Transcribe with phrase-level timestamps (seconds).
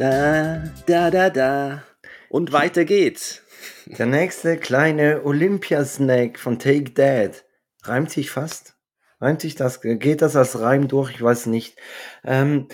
[0.00, 1.82] Da, da, da, da.
[2.30, 3.42] Und weiter geht's.
[3.84, 7.44] Der nächste kleine Olympiasnack von Take Dad.
[7.82, 8.78] Reimt sich fast.
[9.20, 9.82] Reimt sich das?
[9.82, 11.10] Geht das als Reim durch?
[11.10, 11.76] Ich weiß nicht.
[12.24, 12.68] Ähm,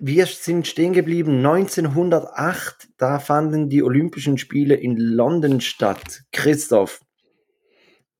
[0.00, 2.88] wir sind stehen geblieben 1908.
[2.96, 6.24] Da fanden die Olympischen Spiele in London statt.
[6.32, 7.02] Christoph,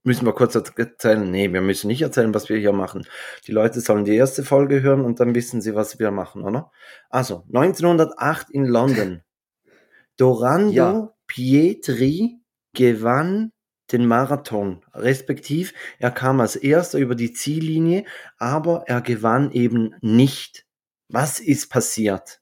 [0.02, 1.30] müssen wir kurz erzählen?
[1.30, 3.06] Nee, wir müssen nicht erzählen, was wir hier machen.
[3.46, 6.70] Die Leute sollen die erste Folge hören und dann wissen sie, was wir machen, oder?
[7.10, 9.22] Also, 1908 in London.
[10.16, 11.14] Dorando ja.
[11.26, 12.40] Pietri
[12.74, 13.52] gewann
[13.92, 18.04] den Marathon, respektiv er kam als erster über die Ziellinie,
[18.36, 20.66] aber er gewann eben nicht.
[21.08, 22.40] Was ist passiert?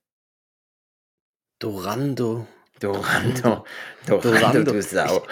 [1.60, 2.46] Dorando.
[2.80, 3.64] Dorando.
[4.06, 5.22] Dorando, Dorando du Sau.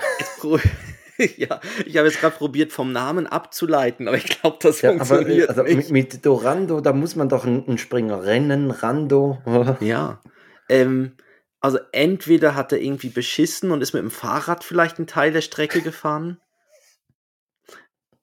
[1.36, 5.50] ja, ich habe jetzt gerade probiert, vom Namen abzuleiten, aber ich glaube, das ja, funktioniert
[5.50, 5.90] aber, also nicht.
[5.90, 9.38] Mit, Dorando, da muss man doch einen Springer rennen, Rando.
[9.80, 10.20] ja.
[10.68, 11.12] Ähm,
[11.60, 15.40] also entweder hat er irgendwie beschissen und ist mit dem Fahrrad vielleicht einen Teil der
[15.40, 16.38] Strecke gefahren.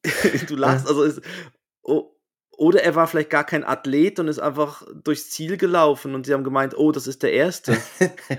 [0.48, 1.22] du lachst, also ist,
[1.84, 2.12] oh,
[2.58, 6.34] oder er war vielleicht gar kein Athlet und ist einfach durchs Ziel gelaufen und sie
[6.34, 7.76] haben gemeint, oh, das ist der Erste.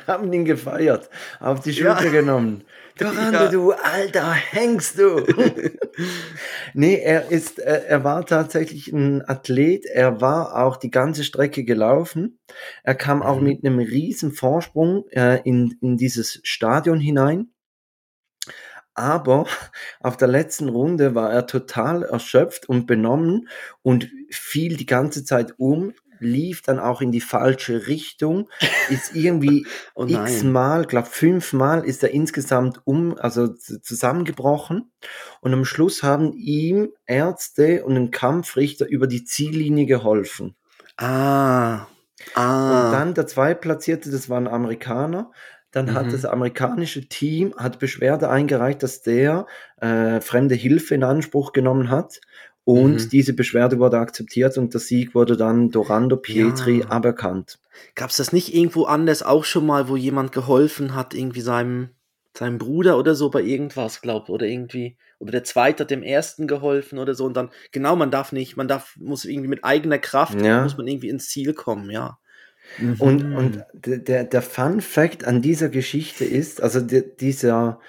[0.06, 2.11] haben ihn gefeiert, auf die Schulter ja.
[2.11, 2.64] genommen.
[2.98, 3.48] Dorando, ja.
[3.48, 5.25] du alter hängst du.
[6.75, 9.87] nee, er ist, äh, er war tatsächlich ein Athlet.
[9.87, 12.39] Er war auch die ganze Strecke gelaufen.
[12.83, 13.45] Er kam auch mhm.
[13.45, 17.53] mit einem riesen Vorsprung äh, in, in dieses Stadion hinein.
[18.95, 19.47] Aber
[20.01, 23.48] auf der letzten Runde war er total erschöpft und benommen
[23.83, 28.48] und fiel die ganze Zeit um, lief dann auch in die falsche Richtung,
[28.89, 34.91] ist irgendwie oh x-mal, glaube fünfmal ist er insgesamt um, also zusammengebrochen.
[35.41, 40.55] Und am Schluss haben ihm Ärzte und ein Kampfrichter über die Ziellinie geholfen.
[40.97, 41.87] Ah.
[42.35, 42.86] Ah.
[42.86, 45.33] Und dann der Zweitplatzierte, das war ein Amerikaner,
[45.73, 45.95] dann mhm.
[45.95, 49.46] hat das amerikanische Team hat Beschwerde eingereicht, dass der
[49.80, 52.20] äh, fremde Hilfe in Anspruch genommen hat.
[52.64, 53.08] Und mhm.
[53.08, 56.90] diese Beschwerde wurde akzeptiert und der Sieg wurde dann Dorando Pietri ja.
[56.90, 57.58] aberkannt.
[57.96, 61.89] Gab es das nicht irgendwo anders auch schon mal, wo jemand geholfen hat, irgendwie seinem,
[62.36, 66.46] seinem Bruder oder so bei irgendwas, glaubt, oder irgendwie, oder der Zweite hat dem Ersten
[66.46, 69.98] geholfen oder so und dann, genau, man darf nicht, man darf, muss irgendwie mit eigener
[69.98, 70.62] Kraft, ja.
[70.62, 72.18] muss man irgendwie ins Ziel kommen, ja.
[72.78, 72.96] Mhm.
[73.01, 77.80] Und, und der, der Fun Fact an dieser Geschichte ist, also die, dieser,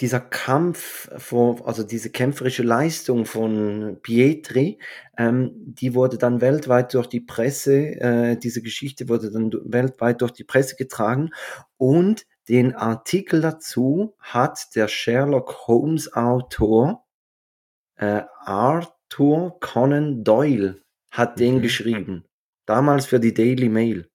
[0.00, 4.78] dieser Kampf, vor, also diese kämpferische Leistung von Pietri,
[5.16, 10.32] ähm, die wurde dann weltweit durch die Presse, äh, diese Geschichte wurde dann weltweit durch
[10.32, 11.30] die Presse getragen
[11.78, 17.04] und den Artikel dazu hat der Sherlock Holmes Autor
[17.96, 21.62] äh, Arthur Conan Doyle hat den mhm.
[21.62, 22.24] geschrieben.
[22.66, 24.10] Damals für die Daily Mail.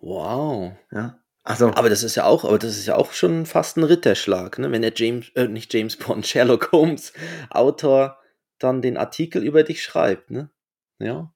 [0.00, 0.72] Wow.
[0.92, 1.18] Ja.
[1.46, 4.58] Also, aber das ist ja auch, aber das ist ja auch schon fast ein Ritterschlag,
[4.58, 4.72] ne?
[4.72, 7.12] Wenn der James, äh, nicht James Bond, Sherlock Holmes
[7.50, 8.18] Autor
[8.58, 10.50] dann den Artikel über dich schreibt, ne?
[10.98, 11.32] Ja.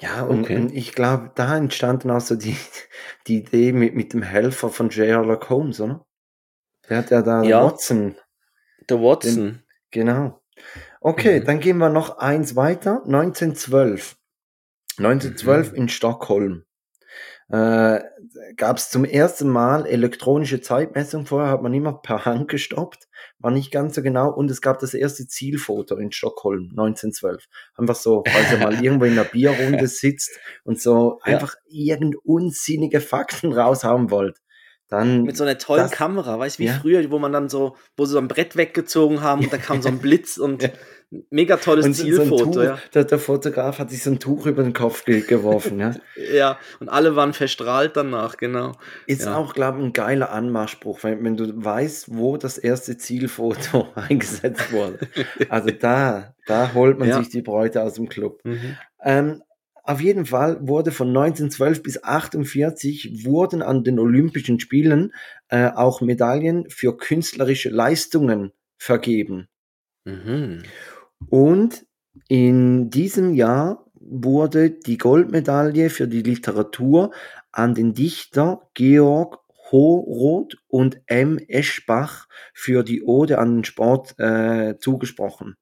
[0.00, 0.56] Ja, und, okay.
[0.56, 2.56] und ich glaube, da entstand dann auch so die,
[3.28, 6.04] die Idee mit, mit dem Helfer von Sherlock Holmes, oder?
[6.88, 8.16] Der hat ja da ja, Watson.
[8.90, 9.36] Der Watson.
[9.36, 10.42] Den, genau.
[11.00, 11.44] Okay, mhm.
[11.44, 13.02] dann gehen wir noch eins weiter.
[13.04, 14.16] 1912.
[14.98, 15.76] 1912 mhm.
[15.76, 16.64] in Stockholm
[17.54, 18.00] äh,
[18.56, 21.24] gab es zum ersten Mal elektronische Zeitmessung.
[21.24, 23.06] Vorher hat man immer per Hand gestoppt,
[23.38, 24.30] war nicht ganz so genau.
[24.30, 27.46] Und es gab das erste Zielfoto in Stockholm 1912.
[27.76, 30.30] Einfach so, falls ihr mal irgendwo in einer Bierrunde sitzt
[30.64, 31.34] und so ja.
[31.34, 34.38] einfach irgend unsinnige Fakten raushauen wollt.
[34.88, 36.74] Dann mit so einer tollen das, Kamera, weißt du, wie ja.
[36.74, 39.80] früher, wo man dann so, wo sie so ein Brett weggezogen haben und da kam
[39.80, 40.70] so ein Blitz und.
[41.30, 42.78] Mega tolles und Zielfoto, so Tuch, ja.
[42.94, 45.94] Der, der, Fotograf hat sich so ein Tuch über den Kopf geworfen, ja.
[46.34, 48.72] ja, und alle waren verstrahlt danach, genau.
[49.06, 49.36] Ist ja.
[49.36, 54.72] auch, glaube ich, ein geiler Anmachspruch, wenn, wenn du weißt, wo das erste Zielfoto eingesetzt
[54.72, 55.08] wurde.
[55.48, 57.18] Also da, da holt man ja.
[57.18, 58.40] sich die Bräute aus dem Club.
[58.44, 58.76] Mhm.
[59.02, 59.42] Ähm,
[59.86, 65.12] auf jeden Fall wurde von 1912 bis 1948 wurden an den Olympischen Spielen
[65.48, 69.48] äh, auch Medaillen für künstlerische Leistungen vergeben.
[70.04, 70.62] Mhm.
[71.28, 71.86] Und
[72.28, 77.12] in diesem Jahr wurde die Goldmedaille für die Literatur
[77.52, 79.38] an den Dichter Georg
[79.70, 81.38] Horoth und M.
[81.38, 85.56] Eschbach für die Ode an den Sport äh, zugesprochen.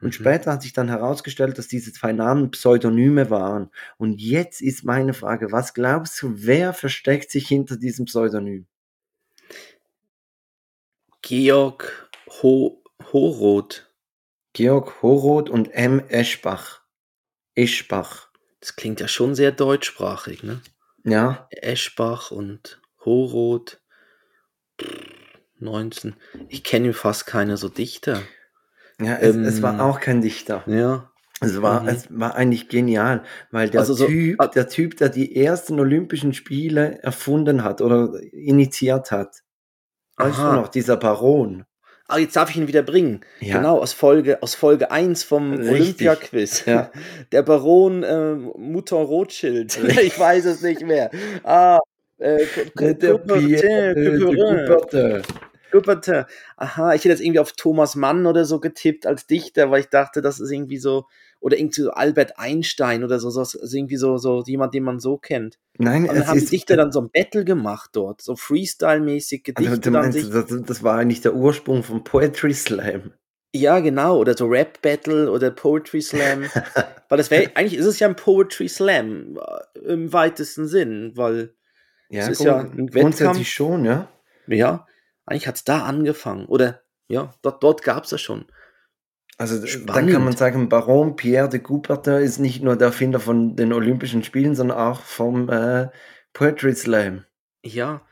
[0.00, 0.12] Und mhm.
[0.12, 3.70] später hat sich dann herausgestellt, dass diese zwei Namen Pseudonyme waren.
[3.96, 8.66] Und jetzt ist meine Frage, was glaubst du, wer versteckt sich hinter diesem Pseudonym?
[11.22, 12.10] Georg
[12.42, 12.82] Ho
[13.12, 13.90] Horoth.
[14.54, 16.00] Georg Horoth und M.
[16.08, 16.80] Eschbach.
[17.54, 18.28] Eschbach.
[18.60, 20.62] Das klingt ja schon sehr deutschsprachig, ne?
[21.04, 21.48] Ja.
[21.50, 23.80] Eschbach und Horoth.
[25.58, 26.14] 19.
[26.48, 28.22] Ich kenne fast keine so Dichter.
[29.00, 30.62] Ja, es, ähm, es, war auch kein Dichter.
[30.66, 31.10] Ja.
[31.40, 31.88] Es war, mhm.
[31.88, 36.32] es war eigentlich genial, weil der, also so, typ, der Typ, der die ersten Olympischen
[36.32, 39.42] Spiele erfunden hat oder initiiert hat,
[40.16, 41.66] weißt du noch, dieser Baron.
[42.06, 43.22] Ah, jetzt darf ich ihn wieder bringen.
[43.40, 43.56] Ja.
[43.56, 46.66] Genau, aus Folge, aus Folge 1 vom Olympia-Quiz.
[46.66, 46.90] Ja.
[47.32, 49.78] Der Baron äh, Mutter Rothschild.
[50.02, 51.10] ich weiß es nicht mehr.
[51.44, 51.78] Ah,
[52.18, 52.44] äh,
[52.76, 53.94] der Pierre,
[55.74, 56.24] Coubertin.
[56.56, 59.88] Aha, ich hätte jetzt irgendwie auf Thomas Mann oder so getippt als Dichter, weil ich
[59.88, 61.06] dachte, das ist irgendwie so,
[61.40, 65.00] oder irgendwie so Albert Einstein oder so, so also irgendwie so, so jemand, den man
[65.00, 65.58] so kennt.
[65.78, 69.70] Nein, Und dann haben die Dichter dann so ein Battle gemacht dort, so Freestyle-mäßig Gedichte.
[69.70, 73.12] Also, du meinst, das, das war eigentlich der Ursprung von Poetry Slam.
[73.52, 76.44] Ja, genau, oder so Rap Battle oder Poetry Slam.
[77.08, 81.54] weil das wäre, eigentlich ist es ja ein Poetry Slam äh, im weitesten Sinn, weil
[82.10, 84.08] ja, es ist ja ein grundsätzlich schon, ja.
[84.46, 84.86] Ja,
[85.26, 86.46] eigentlich hat es da angefangen.
[86.46, 88.46] Oder ja, dort, dort gab es ja schon.
[89.36, 89.96] Also Spannend.
[89.96, 93.72] dann kann man sagen, Baron Pierre de Coubertin ist nicht nur der Erfinder von den
[93.72, 95.88] Olympischen Spielen, sondern auch vom äh,
[96.32, 97.24] Poetry Slam.
[97.64, 98.02] Ja,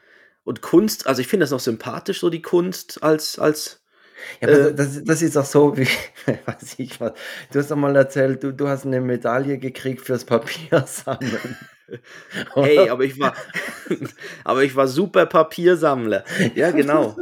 [0.44, 3.81] und Kunst, also ich finde das noch sympathisch, so die Kunst als, als
[4.41, 5.87] ja, äh, das, das, ist auch so, wie,
[6.47, 7.13] weiß ich was.
[7.53, 11.57] Du hast doch mal erzählt, du, du hast eine Medaille gekriegt fürs Papiersammeln.
[12.55, 13.35] hey, aber ich war,
[14.45, 16.25] aber ich war super Papiersammler.
[16.55, 17.17] Ja, genau.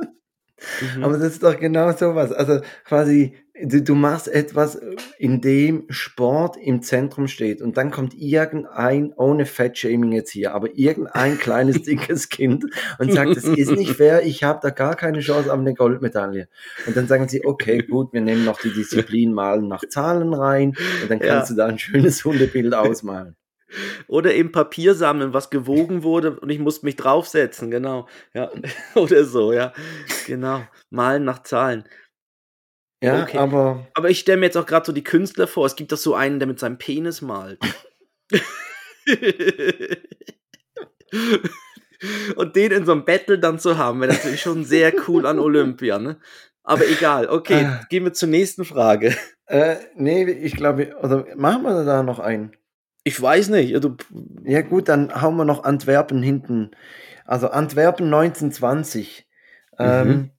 [0.95, 1.05] Mhm.
[1.05, 2.33] Aber das ist doch genau sowas.
[2.33, 4.79] Also quasi, du, du machst etwas,
[5.21, 10.69] in dem Sport im Zentrum steht und dann kommt irgendein, ohne Fettshaming jetzt hier, aber
[10.79, 12.65] irgendein kleines, dickes Kind
[12.99, 16.49] und sagt, das ist nicht fair, ich habe da gar keine Chance auf eine Goldmedaille.
[16.87, 20.71] Und dann sagen sie, okay, gut, wir nehmen noch die Disziplin malen nach Zahlen rein
[21.03, 21.55] und dann kannst ja.
[21.55, 23.37] du da ein schönes Hundebild ausmalen.
[24.09, 28.09] Oder eben Papier sammeln, was gewogen wurde und ich musste mich draufsetzen, genau.
[28.33, 28.51] Ja.
[28.95, 29.75] Oder so, ja.
[30.27, 30.63] Genau.
[30.89, 31.85] Malen nach Zahlen.
[33.03, 33.39] Ja, okay.
[33.39, 33.87] aber.
[33.95, 35.67] Aber ich stelle mir jetzt auch gerade so die Künstler vor.
[35.67, 37.59] Es gibt doch so einen, der mit seinem Penis malt.
[42.37, 45.39] und den in so einem Battle dann zu haben, wäre natürlich schon sehr cool an
[45.39, 46.19] Olympia, ne?
[46.63, 49.17] Aber egal, okay, äh, gehen wir zur nächsten Frage.
[49.47, 52.57] Äh, nee, ich glaube, oder machen wir da noch einen?
[53.03, 53.75] Ich weiß nicht.
[53.75, 53.97] Also,
[54.45, 56.71] ja, gut, dann hauen wir noch Antwerpen hinten.
[57.25, 59.27] Also Antwerpen 1920.
[59.73, 59.85] Mhm.
[59.85, 60.31] Ähm,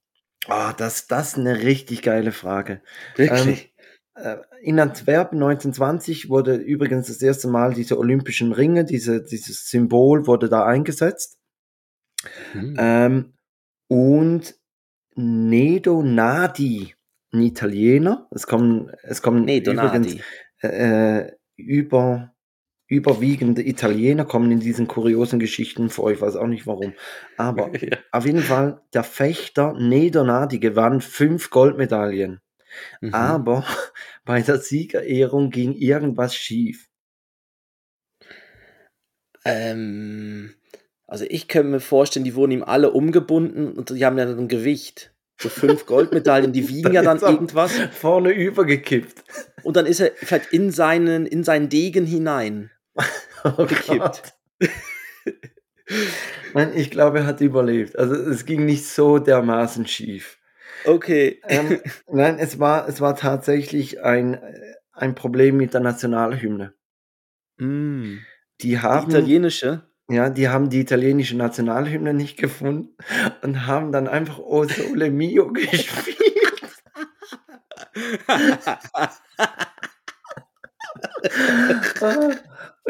[0.48, 2.82] oh, das, das ist eine richtig geile Frage.
[3.16, 3.72] Wirklich?
[4.16, 9.68] Ähm, äh, in Antwerpen 1920 wurde übrigens das erste Mal diese olympischen Ringe, diese, dieses
[9.68, 11.38] Symbol wurde da eingesetzt.
[12.54, 12.76] Mhm.
[12.78, 13.32] Ähm,
[13.88, 14.54] und
[15.14, 16.94] Nedo Nadi,
[17.32, 20.16] ein Italiener, es kommen, es kommen Nedo übrigens
[20.60, 22.34] äh, über
[22.92, 26.10] überwiegende Italiener kommen in diesen kuriosen Geschichten vor.
[26.10, 26.92] Ich weiß auch nicht warum.
[27.38, 27.96] Aber ja.
[28.12, 32.40] auf jeden Fall, der Fechter Nedonadi gewann fünf Goldmedaillen.
[33.00, 33.14] Mhm.
[33.14, 33.64] Aber
[34.26, 36.90] bei der Siegerehrung ging irgendwas schief.
[39.44, 40.54] Ähm,
[41.06, 44.38] also ich könnte mir vorstellen, die wurden ihm alle umgebunden und die haben ja dann
[44.38, 45.14] ein Gewicht.
[45.40, 47.72] So fünf Goldmedaillen, die wiegen ja dann irgendwas.
[47.92, 49.24] Vorne übergekippt.
[49.62, 52.70] Und dann ist er vielleicht in seinen, in seinen Degen hinein.
[53.58, 54.34] oh gekippt.
[56.54, 57.98] Nein, ich glaube, er hat überlebt.
[57.98, 60.38] Also es ging nicht so dermaßen schief.
[60.84, 61.40] Okay.
[61.48, 61.80] Ähm,
[62.10, 64.40] nein, es war, es war tatsächlich ein,
[64.92, 66.74] ein Problem mit der Nationalhymne.
[67.58, 68.18] Mm.
[68.60, 69.10] Die haben.
[69.10, 69.88] Die italienische?
[70.08, 72.96] Ja, die haben die italienische Nationalhymne nicht gefunden
[73.42, 76.18] und haben dann einfach O Sole Mio gespielt.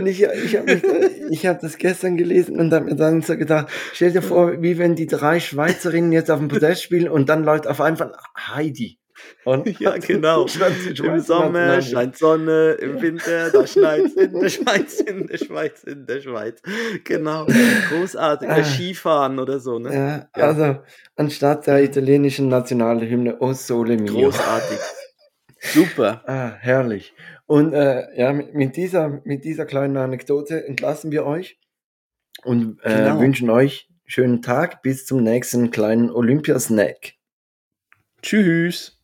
[0.03, 0.73] Und ich, ich habe
[1.49, 4.97] hab das gestern gelesen und habe mir dann so gedacht, stell dir vor, wie wenn
[4.97, 8.99] die drei Schweizerinnen jetzt auf dem Podest spielen und dann läuft auf einmal Heidi.
[9.45, 10.47] Und ja, genau.
[11.05, 16.07] Im Sommer scheint Sonne, im Winter, da schneit in der Schweiz, in der Schweiz, in
[16.07, 16.61] der Schweiz.
[17.05, 17.47] Genau.
[17.91, 18.49] Großartig.
[18.49, 18.65] Oder ah.
[18.65, 19.95] Skifahren oder so, ne?
[19.95, 20.81] Ja, ja, also
[21.17, 24.15] anstatt der italienischen Nationalhymne O Sole Mio.
[24.15, 24.79] Großartig.
[25.61, 26.23] Super.
[26.27, 27.15] Ah, herrlich.
[27.53, 31.61] Und äh, ja, mit dieser, mit dieser kleinen Anekdote entlassen wir euch
[32.45, 33.21] und äh, genau.
[33.21, 37.13] wünschen euch schönen Tag bis zum nächsten kleinen Olympiasnack.
[38.23, 39.02] Tschüss.